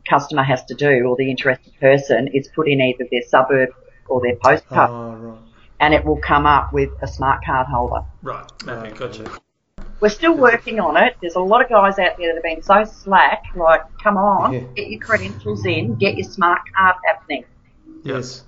[0.10, 3.70] customer has to do or the interested person is put in either their suburb
[4.12, 4.90] or their postcard.
[4.92, 5.38] Oh, right.
[5.80, 8.04] and it will come up with a smart card holder.
[8.22, 8.46] Right.
[8.66, 8.94] Mapping.
[8.96, 9.26] Gotcha.
[10.00, 11.16] We're still working on it.
[11.22, 14.54] There's a lot of guys out there that have been so slack, like, come on,
[14.54, 14.60] Yeah.
[14.76, 17.46] get your credentials in, get your smart card happening.
[18.04, 18.44] Yes.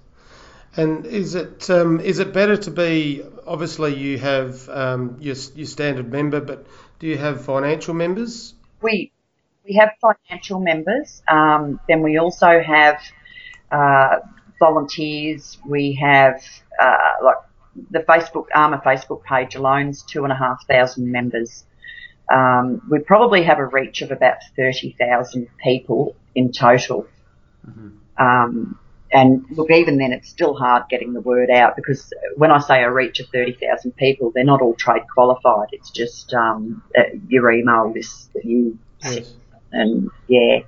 [0.76, 5.68] And is it um, is it better to be obviously you have um, your your
[5.68, 6.66] standard member, but
[6.98, 8.56] do you have financial members?
[8.82, 9.12] We
[9.64, 13.00] we have financial members, um, then we also have
[13.72, 14.16] uh,
[14.68, 15.58] volunteers.
[15.76, 16.42] We have
[16.82, 16.98] uh,
[17.28, 17.42] like
[17.92, 21.66] the Facebook ARMA Facebook page alone's two and a half thousand members.
[22.32, 27.08] Um, we probably have a reach of about thirty thousand people in total.
[28.18, 28.80] Um,
[29.12, 32.82] and look, even then, it's still hard getting the word out because when I say
[32.84, 35.68] a reach of 30,000 people, they're not all trade qualified.
[35.72, 39.34] It's just um, uh, your email list that you Yes.
[39.72, 40.60] and yeah.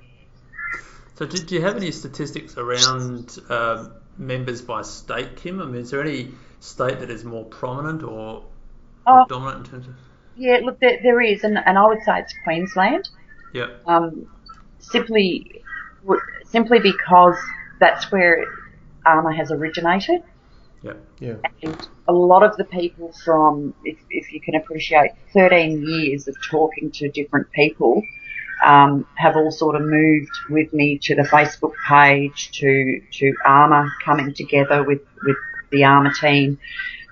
[1.16, 5.62] So, do you have any statistics around uh, members by state, Kim?
[5.62, 8.44] I mean, is there any state that is more prominent or
[9.06, 9.24] Oh.
[9.28, 9.94] dominant in terms of?
[10.36, 13.08] Yeah, look, there, there is, and, and I would say it's Queensland.
[13.54, 13.68] Yeah.
[13.86, 14.26] Um,
[14.78, 15.62] simply,
[16.44, 17.36] simply because
[17.80, 18.44] that's where
[19.06, 20.22] ARMA has originated.
[20.82, 20.94] Yeah.
[21.20, 21.36] Yeah.
[21.62, 26.36] And a lot of the people from, if, if you can appreciate, 13 years of
[26.50, 28.02] talking to different people,
[28.64, 33.90] um, have all sort of moved with me to the Facebook page, to, to ARMA
[34.04, 35.36] coming together with, with
[35.70, 36.58] the ARMA team.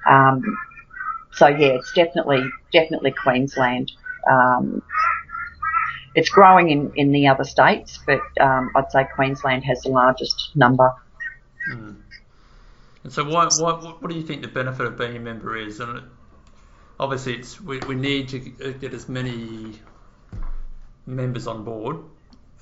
[0.07, 0.43] Um,
[1.33, 3.93] so yeah, it's definitely, definitely Queensland.
[4.31, 4.83] Um,
[6.15, 10.51] it's growing in, in the other states, but um, I'd say Queensland has the largest
[10.55, 10.93] number.
[13.03, 15.57] And so, why, why, what what do you think the benefit of being a member
[15.57, 15.81] is?
[15.81, 16.03] And
[16.99, 19.79] obviously it's we, we need to get as many
[21.07, 21.97] members on board.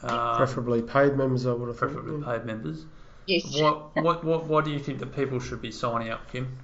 [0.03, 1.93] Um, Preferably paid members, I would have thought.
[1.93, 2.85] preferably paid members.
[3.27, 3.61] Yes.
[3.61, 6.59] What, what what what do you think that people should be signing up, Kim?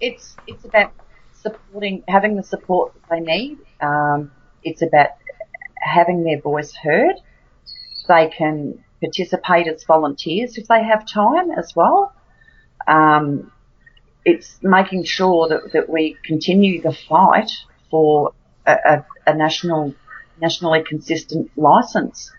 [0.00, 0.92] it's it's about
[1.34, 3.58] supporting, having the support that they need.
[3.80, 4.32] Um,
[4.64, 5.10] it's about
[5.76, 7.16] having their voice heard.
[8.08, 12.12] They can participate as volunteers if they have time as well.
[12.86, 13.52] Um,
[14.24, 17.50] it's making sure that, that we continue the fight
[17.90, 18.32] for
[18.66, 19.94] a, a, a national,
[20.40, 22.30] nationally consistent license.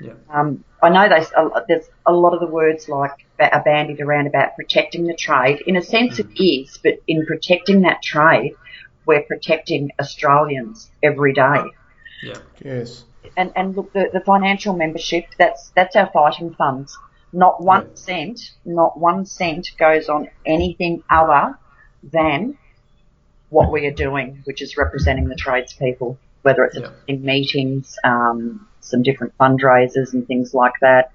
[0.00, 0.14] Yeah.
[0.30, 4.26] Um, I know there's a, there's a lot of the words like are bandied around
[4.26, 5.62] about protecting the trade.
[5.66, 8.54] In a sense, it is, but in protecting that trade,
[9.06, 11.62] we're protecting Australians every day.
[12.22, 12.38] Yeah.
[12.64, 13.04] Yes.
[13.36, 16.96] And and look, the, the financial membership that's that's our fighting funds.
[17.32, 17.94] Not one Yeah.
[17.94, 21.58] cent, not one cent goes on anything other
[22.02, 22.58] than
[23.50, 26.90] what we are doing, which is representing the tradespeople, whether it's Yeah.
[27.06, 31.12] in meetings, um, some different fundraisers and things like that.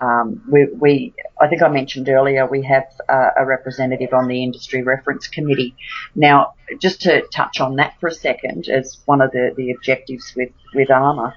[0.00, 4.42] Um, we, we, I think I mentioned earlier, we have uh, a representative on the
[4.44, 5.74] industry reference committee.
[6.14, 10.34] Now, just to touch on that for a second, as one of the, the objectives
[10.36, 11.34] with, with ARMA,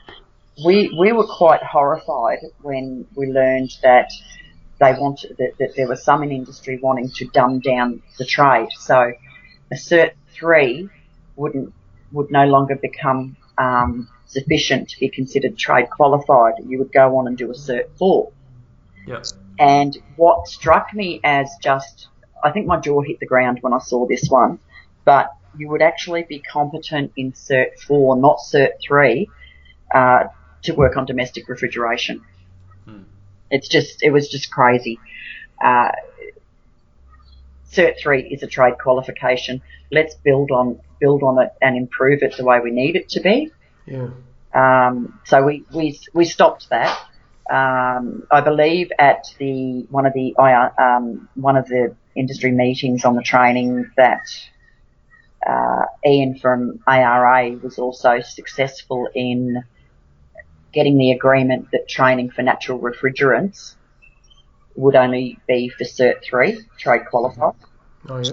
[0.63, 4.11] we, we were quite horrified when we learned that
[4.79, 8.69] they wanted, that, that there was some in industry wanting to dumb down the trade.
[8.77, 9.13] So
[9.71, 10.89] a cert three
[11.35, 11.73] wouldn't,
[12.11, 16.53] would no longer become, um, sufficient to be considered trade qualified.
[16.65, 18.31] You would go on and do a cert four.
[19.05, 19.21] Yeah.
[19.59, 22.07] And what struck me as just,
[22.43, 24.59] I think my jaw hit the ground when I saw this one,
[25.05, 29.29] but you would actually be competent in Cert 4, not Cert 3,
[29.93, 30.23] uh,
[30.63, 32.23] to work on domestic refrigeration.
[32.85, 33.03] Hmm.
[33.49, 34.99] It's just, it was just crazy.
[35.63, 35.91] Uh,
[37.71, 39.61] Cert 3 is a trade qualification.
[39.91, 43.21] Let's build on, build on it and improve it the way we need it to
[43.21, 43.51] be.
[43.85, 44.09] Yeah.
[44.53, 46.97] Um, so we, we, we stopped that.
[47.49, 53.15] Um, I believe at the, one of the, um, one of the industry meetings on
[53.15, 54.27] the training that,
[55.45, 59.63] uh, Ian from ARA was also successful in
[60.71, 63.75] getting the agreement that training for natural refrigerants
[64.75, 67.55] would only be for Cert 3, trade qualified.
[68.07, 68.31] Oh, yeah.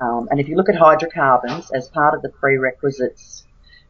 [0.00, 3.44] Um, and if you look at hydrocarbons as part of the prerequisites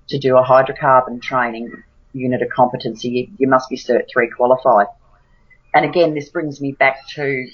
[0.08, 1.72] to do a hydrocarbon training
[2.12, 4.86] unit of competency, you, you must be Cert 3 qualified.
[5.74, 7.46] And again, this brings me back to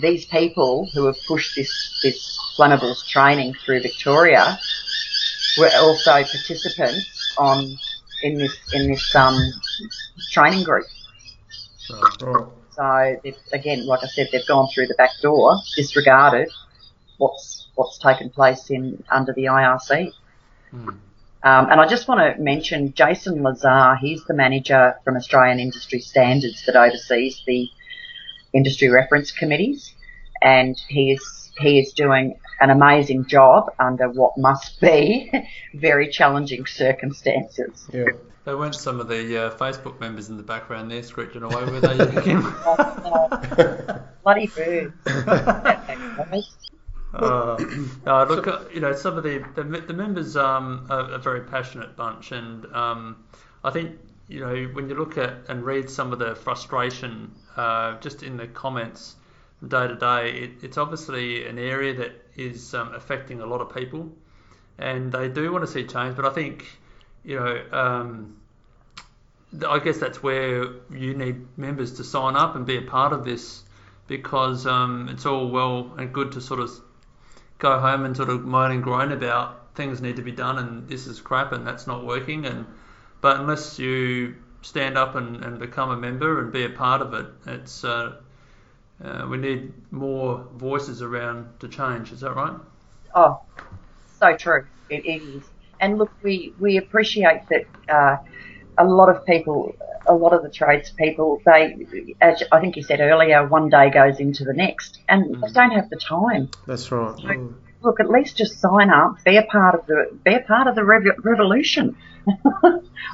[0.00, 4.58] these people who have pushed this, this flammables training through Victoria
[5.58, 7.76] were also participants on
[8.22, 9.36] in this in this um,
[10.30, 10.86] training group.
[11.90, 12.22] Right.
[12.22, 12.46] Right.
[12.80, 13.20] So
[13.52, 16.48] again, like I said, they've gone through the back door, disregarded
[17.18, 20.12] what's what's taken place in under the IRC.
[20.70, 20.88] Hmm.
[21.42, 23.96] Um, and I just want to mention Jason Lazar.
[24.00, 27.68] He's the manager from Australian Industry Standards that oversees the
[28.54, 29.94] industry reference committees,
[30.40, 35.30] and he is he is doing an amazing job under what must be
[35.74, 37.86] very challenging circumstances.
[37.92, 38.04] Yeah.
[38.50, 41.78] They weren't some of the uh, Facebook members in the background there screeching away, were
[41.78, 41.94] they?
[44.24, 44.92] Bloody birds.
[47.12, 47.56] Uh,
[48.28, 51.96] look, uh, you know, some of the the, the members um, are a very passionate
[51.96, 53.24] bunch, and um,
[53.62, 57.98] I think you know when you look at and read some of the frustration uh,
[58.00, 59.14] just in the comments
[59.66, 64.10] day to day, it's obviously an area that is um, affecting a lot of people,
[64.78, 66.16] and they do want to see change.
[66.16, 66.66] But I think
[67.24, 68.26] you know.
[69.66, 73.24] I guess that's where you need members to sign up and be a part of
[73.24, 73.64] this
[74.06, 76.70] because um, it's all well and good to sort of
[77.58, 80.88] go home and sort of moan and groan about things need to be done and
[80.88, 82.66] this is crap and that's not working and
[83.20, 87.14] but unless you stand up and, and become a member and be a part of
[87.14, 88.16] it it's uh,
[89.04, 92.58] uh, we need more voices around to change is that right
[93.14, 93.40] Oh,
[94.18, 94.66] so true.
[94.88, 95.42] It, it is.
[95.80, 98.16] And look, we, we appreciate that uh,
[98.78, 99.74] a lot of people,
[100.06, 104.20] a lot of the tradespeople, they, as I think you said earlier, one day goes
[104.20, 106.50] into the next, and they don't have the time.
[106.66, 107.16] That's right.
[107.16, 107.54] Mm.
[107.82, 110.74] Look, at least just sign up, be a part of the, be a part of
[110.74, 111.96] the rev- revolution.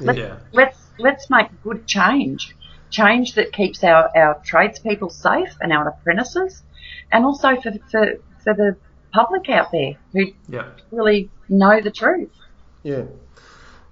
[0.01, 0.37] let's, Yeah.
[0.51, 2.55] let's let's make good change,
[2.89, 6.61] change that keeps our our tradespeople safe and our apprentices,
[7.11, 8.75] and also for for for the
[9.13, 12.31] public out there who yeah really know the truth.
[12.83, 13.03] Yeah.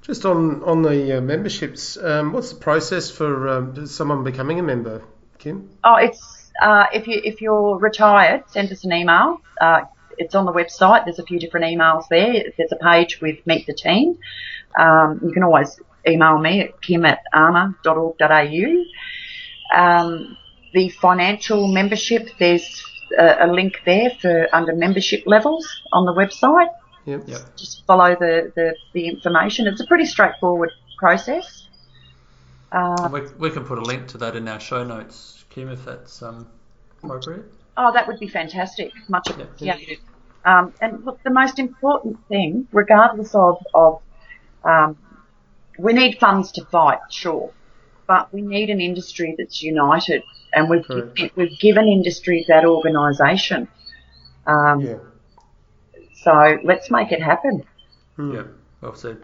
[0.06, 4.64] Just on on the uh, memberships, um, what's the process for um, someone becoming a
[4.64, 5.02] member,
[5.40, 5.68] Kim?
[5.84, 9.42] Oh, it's uh, if you if you're retired, send us an email.
[9.60, 9.82] Uh,
[10.20, 11.06] it's on the website.
[11.06, 12.34] There's a few different emails there.
[12.56, 14.20] There's a page with Meet the Team.
[14.80, 18.84] Um, you can always email me at kim at arma.org.au.
[19.76, 20.38] Um,
[20.72, 22.86] the financial membership, there's
[23.18, 26.70] a, a link there for under membership levels on the website.
[27.06, 27.24] Yep.
[27.28, 27.56] Yep.
[27.56, 29.68] Just follow the, the, the information.
[29.68, 31.68] It's a pretty straightforward process.
[32.72, 35.86] Uh, we, we can put a link to that in our show notes, Kim, if
[35.86, 36.48] that's um,
[37.04, 37.46] appropriate.
[37.78, 38.92] Oh, that would be fantastic.
[39.08, 40.00] Much appreciated.
[40.46, 44.02] Um, and look, the most important thing, regardless of, of
[44.64, 44.98] um,
[45.78, 47.52] we need funds to fight, sure,
[48.08, 51.16] but we need an industry that's united, and we've Correct.
[51.16, 53.68] given, we've given industry that organisation.
[54.46, 54.98] Um, Yeah.
[56.26, 57.64] So let's make it happen.
[58.18, 58.46] Yeah,
[58.82, 59.20] well said.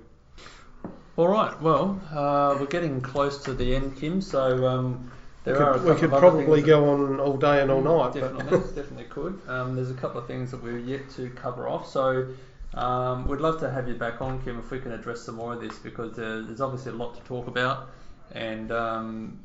[1.17, 5.11] All right, well, uh, we're getting close to the end, Kim, so um,
[5.43, 7.81] there are a Could, we could of probably things go on all day and all
[7.81, 8.13] night.
[8.13, 9.41] Definitely, But definitely could.
[9.47, 12.27] Um, there's a couple of things that we're yet to cover off, so
[12.75, 15.55] um, we'd love to have you back on, Kim, if we can address some more
[15.55, 17.89] of this because uh, there's obviously a lot to talk about,
[18.31, 19.39] and um,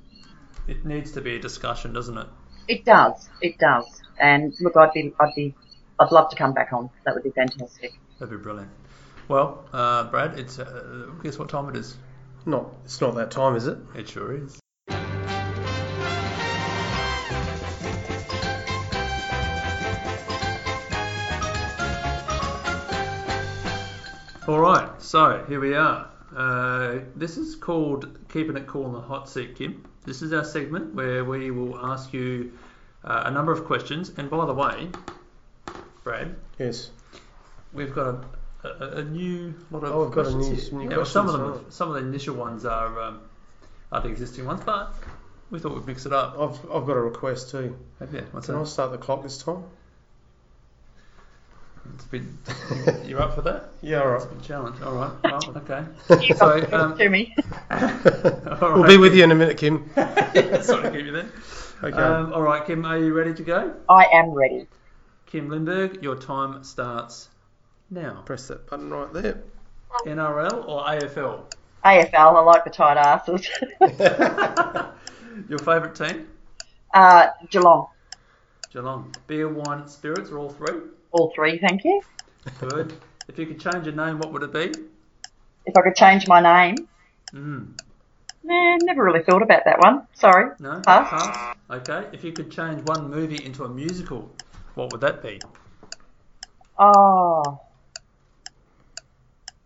[0.69, 2.27] it needs to be a discussion, doesn't it?
[2.69, 3.31] It does.
[3.41, 4.03] It does.
[4.19, 5.55] And look, I'd be, I'd be,
[5.99, 6.91] I'd love to come back on.
[7.05, 7.95] That would be fantastic.
[8.19, 8.71] That'd be brilliant.
[9.29, 11.97] Well, uh, Brad, it's uh, guess what time it is?
[12.45, 13.79] not, it's not that time, is it?
[13.97, 14.61] It sure is.
[24.47, 26.09] All right, so here we are.
[26.37, 29.83] Uh, this is called Keeping It Cool on the Hot Seat, Kim.
[30.05, 32.53] This is our segment where we will ask you
[33.03, 34.13] uh, a number of questions.
[34.19, 34.89] And by the way,
[36.07, 36.91] Brad, Yes.
[37.73, 38.25] we've got
[38.63, 41.05] a, a, a new lot of Oh, we've got a new- some new yeah, well,
[41.05, 43.21] some of them, questions, some of the initial ones are um,
[43.91, 44.95] are the existing ones, but
[45.51, 46.37] we thought we'd mix it up.
[46.39, 47.77] I've, I've got a request too.
[47.99, 48.25] Have you?
[48.31, 48.67] What's Can I that?
[48.67, 49.65] start the clock this time?
[51.97, 52.09] It's a
[52.93, 53.71] bit, you're up for that?
[53.83, 54.23] Yeah, all right.
[54.23, 54.81] It's a bit challenge.
[54.83, 55.11] All right.
[55.25, 56.35] Well, okay.
[56.37, 57.35] so, um, to me.
[57.73, 59.91] all We'll be with you in a minute, Kim.
[59.97, 61.29] Sorry to keep you there.
[61.83, 61.97] Okay.
[61.99, 63.75] Um, all right, Kim, are you ready to go?
[63.89, 64.69] I am ready.
[65.27, 67.29] Kim Limburg, your time starts
[67.91, 68.23] now.
[68.25, 69.43] Press that button right there.
[70.05, 71.41] NRL or AFL?
[71.85, 73.49] AFL, I like the tight asses.
[75.49, 76.29] Your favourite team?
[76.95, 77.89] uh, Geelong,
[78.73, 79.15] Geelong.
[79.27, 80.81] Beer, wine, spirits, or all three?
[81.13, 82.01] all three, thank you.
[82.61, 82.95] Good.
[83.29, 84.73] if you could change your name, what would it be?
[85.67, 86.89] If I could change my name,
[87.35, 87.73] Mm.
[88.45, 90.07] nah, never really thought about that one.
[90.15, 90.51] Sorry.
[90.61, 90.81] No?
[90.87, 91.11] Pass.
[91.11, 91.57] Pass?
[91.71, 92.07] Okay.
[92.13, 94.31] If you could change one movie into a musical,
[94.77, 95.41] what would that be?
[96.79, 97.61] Oh.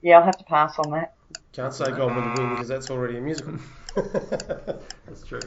[0.01, 1.15] Yeah, I'll have to pass on that.
[1.53, 3.55] Can't say Gone with the Wind because that's already a musical.
[3.95, 5.41] That's true.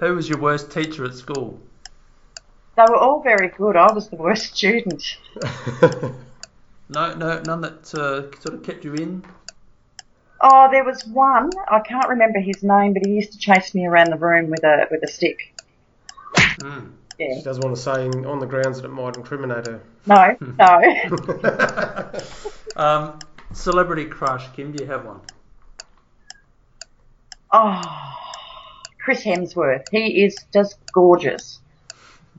[0.00, 1.58] Who was your worst teacher at school?
[2.76, 3.74] They were all very good.
[3.74, 5.02] I was the worst student.
[6.92, 9.24] No, no, none that uh, sort of kept you in.
[10.40, 11.50] Oh, there was one.
[11.68, 14.64] I can't remember his name, but he used to chase me around the room with
[14.64, 15.54] a with a stick.
[16.34, 16.90] Mm.
[17.20, 17.36] Yeah.
[17.36, 19.82] she doesn't want to say on the grounds that it might incriminate her.
[20.06, 22.12] No, no.
[22.76, 23.18] Um,
[23.52, 24.72] celebrity crush, Kim.
[24.72, 25.20] Do you have one?
[27.52, 28.16] oh,
[29.04, 29.84] Chris Hemsworth.
[29.90, 31.58] He is just gorgeous.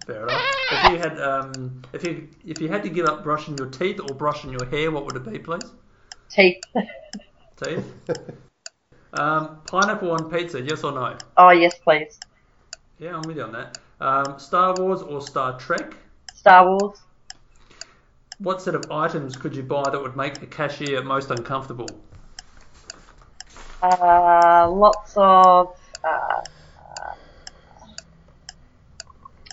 [0.06, 0.42] Fair enough.
[0.72, 4.00] If you had, um, if you if you had to give up brushing your teeth
[4.00, 5.70] or brushing your hair, what would it be, please?
[6.30, 6.64] Teeth.
[7.62, 7.86] Teeth.
[9.14, 11.18] Um, pineapple on pizza, yes or no?
[11.36, 12.18] Oh, yes, please.
[12.98, 13.78] Yeah, I'm with you on that.
[14.02, 15.94] Um, Star Wars or Star Trek?
[16.34, 17.00] Star Wars.
[18.40, 21.88] What set of items could you buy that would make the cashier most uncomfortable?
[23.84, 25.76] Uh, lots of.
[26.04, 26.42] Uh,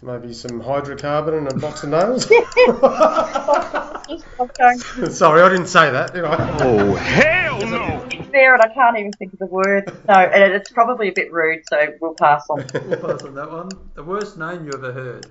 [0.03, 2.24] Maybe some hydrocarbon and a box of nails.
[5.18, 6.57] Sorry, I didn't say that, did I?
[6.61, 8.06] Oh, hell no!
[8.11, 9.92] it's there, and I can't even think of the word.
[10.09, 12.64] No, and it's probably a bit rude, so we'll pass on.
[12.86, 13.70] We'll pass on that one.
[13.94, 15.26] The worst name you ever heard?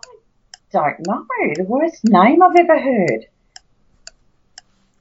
[0.00, 0.08] I
[0.72, 1.26] Don't know
[1.56, 3.26] the worst name I've ever heard.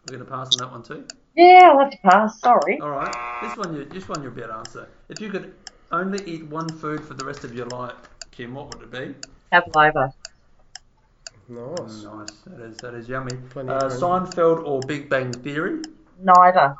[0.07, 1.05] We're going to pass on that one too.
[1.35, 2.39] Yeah, I'll have to pass.
[2.41, 2.79] Sorry.
[2.81, 3.39] All right.
[3.41, 4.89] This one, you, this one you'll be able to answer.
[5.09, 5.53] If you could
[5.91, 7.95] only eat one food for the rest of your life,
[8.31, 9.15] Kim, what would it be?
[9.51, 10.13] Have over.
[11.51, 12.03] Nice.
[12.03, 12.31] Nice.
[12.47, 13.35] That is that is yummy.
[13.49, 15.79] Plenty Uh, Seinfeld or Big Bang Theory?
[16.21, 16.77] Neither.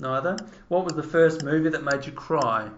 [0.00, 0.44] Neither.
[0.68, 2.68] What was the first movie that made you cry?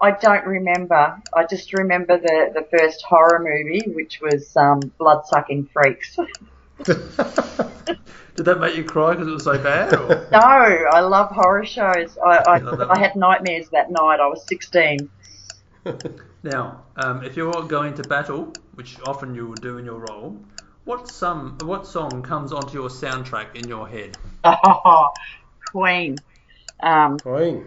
[0.00, 1.22] I don't remember.
[1.34, 6.16] I just remember the, the first horror movie, which was um, Blood Sucking Freaks.
[6.84, 9.92] Did that make you cry because it was so bad?
[9.94, 10.26] Or?
[10.32, 12.16] no, I love horror shows.
[12.18, 14.18] I, You love that I, I had nightmares that night.
[14.18, 15.10] I was 16.
[16.42, 20.36] Now, um, if you're going to battle, which often you will do in your role,
[20.84, 24.16] what some what song comes onto your soundtrack in your head?
[24.44, 25.10] Oh,
[25.70, 26.16] Queen.
[26.80, 27.66] Um, Queen.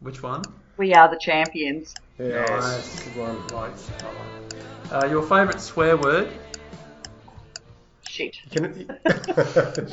[0.00, 0.42] Which one?
[0.76, 1.94] we are the champions.
[2.18, 2.48] Yes.
[2.48, 3.02] Nice.
[3.02, 3.46] Good one.
[3.48, 4.92] Right.
[4.92, 6.28] Uh, your favourite swear word
[8.14, 8.36] Shit.
[8.52, 8.88] Can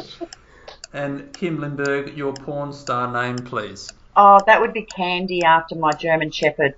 [0.94, 3.92] and Kim Limburg, your porn star name, please.
[4.16, 6.76] Oh, that would be Candy after my German Shepherd.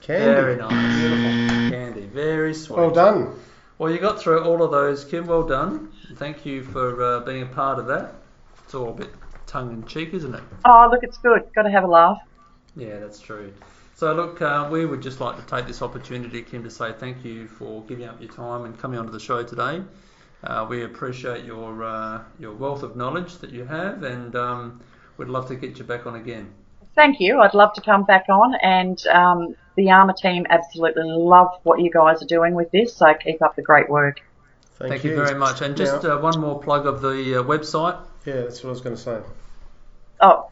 [0.00, 0.24] Candy.
[0.24, 1.00] Very nice.
[1.00, 1.70] Beautiful.
[1.70, 2.06] Candy.
[2.06, 2.78] Very sweet.
[2.78, 3.34] Well done.
[3.78, 5.26] Well, you got through all of those, Kim.
[5.26, 5.92] Well done.
[6.16, 8.14] Thank you for uh, being a part of that.
[8.64, 9.10] It's all a bit
[9.46, 10.42] tongue in cheek, isn't it?
[10.64, 11.42] Oh, look, it's good.
[11.54, 12.20] Got to have a laugh.
[12.76, 13.52] Yeah, that's true.
[13.94, 17.24] So, look, uh, we would just like to take this opportunity, Kim, to say thank
[17.24, 19.82] you for giving up your time and coming onto the show today.
[20.44, 24.80] Uh, we appreciate your uh, your wealth of knowledge that you have, and um,
[25.16, 26.52] we'd love to get you back on again.
[26.94, 27.40] Thank you.
[27.40, 31.88] I'd love to come back on, and um, the ARMA team absolutely love what you
[31.90, 32.96] guys are doing with this.
[32.96, 34.20] So keep up the great work.
[34.74, 35.62] Thank, Thank you very much.
[35.62, 37.98] And just Now- uh, one more plug of the uh, website.
[38.26, 39.20] yeah, that's what I was going to say.
[40.20, 40.48] Oh,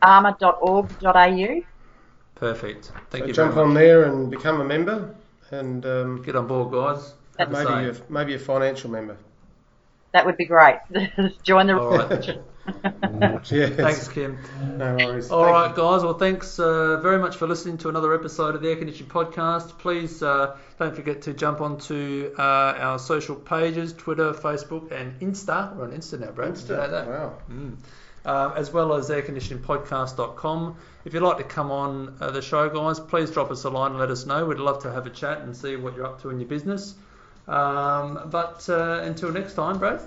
[0.00, 1.60] arma.org.au.
[2.36, 2.92] Perfect.
[3.10, 5.12] Thank So you jump very on there and become a member,
[5.50, 7.14] and um, Get on board, guys.
[7.38, 7.88] Maybe say.
[7.88, 9.16] a, maybe a financial member.
[10.12, 10.78] That would be great.
[11.42, 11.78] Join the.
[11.78, 12.38] All right.
[13.44, 14.38] Thanks, Kim.
[14.76, 15.30] No worries.
[15.30, 16.02] All Thank right, guys.
[16.02, 19.78] Well, thanks uh, very much for listening to another episode of the Air Conditioning Podcast.
[19.78, 25.74] Please uh, don't forget to jump onto uh, our social pages Twitter, Facebook, and Insta.
[25.76, 26.54] We're on Insta now, Brad.
[26.54, 27.06] Did you know that?
[27.06, 27.38] Wow.
[28.24, 30.76] Um, as well as airconditioningpodcast.com.
[31.04, 33.92] If you'd like to come on uh, the show, guys, please drop us a line
[33.92, 34.44] and let us know.
[34.44, 36.94] We'd love to have a chat and see what you're up to in your business.
[37.46, 40.02] Um, but uh, until next time, Brad,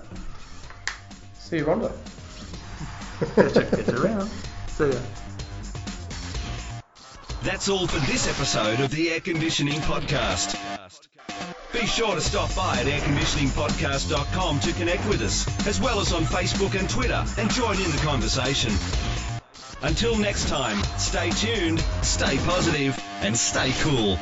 [1.52, 2.21] See you, Rhonda.
[3.88, 4.30] Around.
[4.68, 5.00] See ya.
[7.42, 10.56] That's all for this episode of the Air Conditioning Podcast.
[11.72, 16.22] Be sure to stop by at airconditioningpodcast.com to connect with us, as well as on
[16.22, 18.72] Facebook and Twitter, and join in the conversation.
[19.82, 24.18] Until next time, stay tuned, stay positive, and stay cool.